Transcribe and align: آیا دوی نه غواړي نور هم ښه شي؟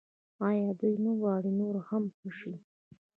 آیا 0.49 0.69
دوی 0.79 0.95
نه 1.05 1.11
غواړي 1.19 1.51
نور 1.59 1.75
هم 1.89 2.03
ښه 2.17 2.29
شي؟ 2.39 2.53